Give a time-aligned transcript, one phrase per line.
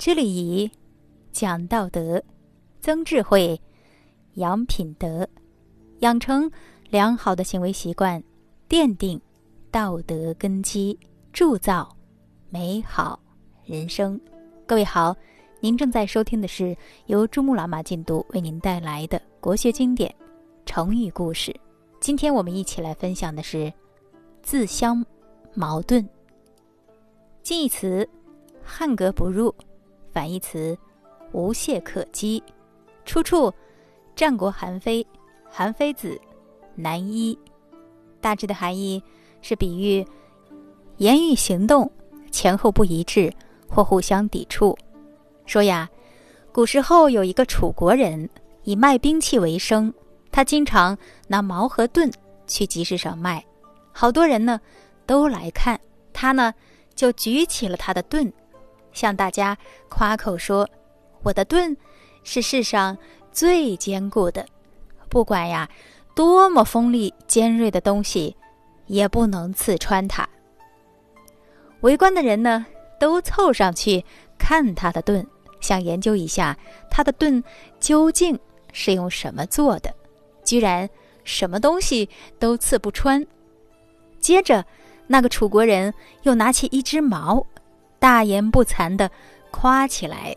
[0.00, 0.70] 知礼仪，
[1.30, 2.22] 讲道德，
[2.80, 3.60] 增智慧，
[4.36, 5.28] 养品德，
[5.98, 6.50] 养成
[6.88, 8.24] 良好的行为习惯，
[8.66, 9.20] 奠定
[9.70, 10.98] 道德根基，
[11.34, 11.94] 铸造
[12.48, 13.20] 美好
[13.62, 14.18] 人生。
[14.66, 15.14] 各位好，
[15.60, 20.10] 您正在收听的是由珠穆朗玛进度为您带来的国学经典
[20.64, 21.54] 成语故事。
[22.00, 23.70] 今天我们一起来分享的是
[24.42, 25.04] 自相
[25.52, 26.08] 矛盾。
[27.42, 28.08] 近义词
[28.64, 29.54] 汉格不入。
[30.12, 30.76] 反义词，
[31.32, 32.42] 无懈可击。
[33.04, 33.52] 出处：
[34.14, 35.02] 战国韩非
[35.48, 36.08] 《韩非子·
[36.74, 37.34] 南一》。
[38.20, 39.02] 大致的含义
[39.40, 40.06] 是比喻
[40.98, 41.90] 言语行动
[42.30, 43.32] 前后不一致
[43.68, 44.76] 或互相抵触。
[45.46, 45.88] 说呀，
[46.52, 48.28] 古时候有一个楚国人
[48.64, 49.92] 以卖兵器为生，
[50.30, 50.96] 他经常
[51.26, 52.10] 拿矛和盾
[52.46, 53.44] 去集市上卖，
[53.92, 54.60] 好多人呢
[55.06, 55.80] 都来看，
[56.12, 56.52] 他呢
[56.94, 58.30] 就举起了他的盾。
[58.92, 59.56] 向大家
[59.88, 60.68] 夸口说
[61.22, 61.76] ：“我的盾
[62.24, 62.96] 是世上
[63.32, 64.46] 最坚固的，
[65.08, 65.68] 不管呀
[66.14, 68.36] 多么锋利尖锐的东西，
[68.86, 70.28] 也不能刺穿它。”
[71.82, 72.66] 围观的人呢，
[72.98, 74.04] 都凑上去
[74.38, 75.26] 看他的盾，
[75.60, 76.58] 想研究一下
[76.90, 77.42] 他的盾
[77.78, 78.38] 究竟
[78.72, 79.94] 是用什么做的，
[80.44, 80.88] 居然
[81.24, 83.26] 什么东西都刺不穿。
[84.20, 84.64] 接着，
[85.06, 87.46] 那个楚国人又拿起一只矛。
[88.00, 89.08] 大言不惭的
[89.50, 90.34] 夸起来：“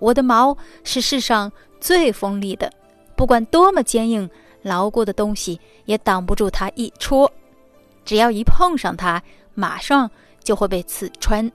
[0.00, 2.72] 我的矛是世上最锋利的，
[3.14, 4.28] 不管多么坚硬
[4.62, 7.30] 牢固的东西，也挡不住它一戳。
[8.06, 9.22] 只要一碰上它，
[9.54, 10.10] 马上
[10.42, 11.48] 就会被刺穿。”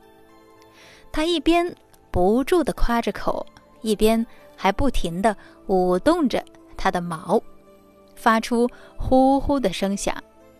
[1.11, 1.75] 他一边
[2.11, 3.43] 不住的夸着口，
[3.81, 4.23] 一边
[4.55, 6.45] 还不停的舞动着
[6.77, 7.41] 他的矛，
[8.15, 10.15] 发出呼呼的声响，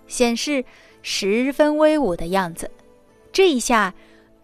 [0.08, 0.66] 显示
[1.04, 2.72] 十分威武的样子。
[3.32, 3.94] 这一下。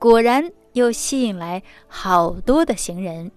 [0.04, 3.32] 果然又吸引来好多的行人，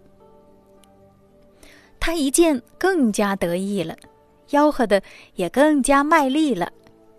[2.01, 3.97] 他一见更加得意了，
[4.49, 5.01] 吆喝的
[5.37, 6.73] 也更加卖力了。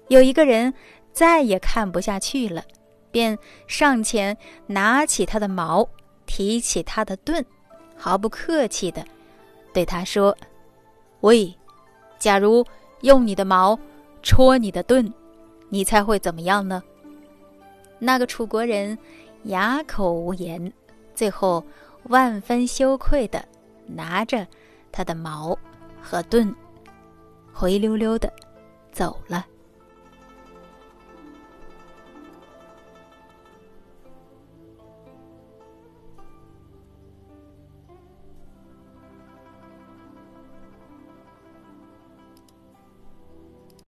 [0.10, 0.74] 有一个人
[1.14, 2.62] 再也看不下去了，
[3.10, 5.88] 便上前拿起他的矛，
[6.26, 7.42] 提起他的盾，
[7.96, 9.02] 毫不客气的
[9.74, 10.38] 对他说
[11.22, 11.56] ：“喂，
[12.20, 12.66] 假如
[13.00, 13.80] 用你的矛
[14.22, 15.10] 戳你的盾，
[15.70, 16.84] 你猜会怎么样呢？”
[17.98, 18.98] 那个楚国人。
[19.48, 20.72] 哑口无言，
[21.14, 21.64] 最后
[22.04, 23.44] 万分羞愧的
[23.86, 24.46] 拿着
[24.92, 25.58] 他的矛
[26.02, 26.54] 和盾，
[27.54, 28.32] 灰溜溜的
[28.92, 29.46] 走了。